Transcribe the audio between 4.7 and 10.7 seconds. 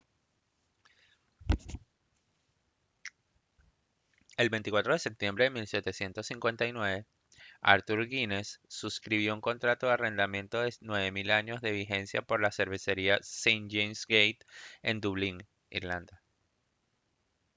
de septiembre de 1759 arthur guinness suscribió un contrato de arrendamiento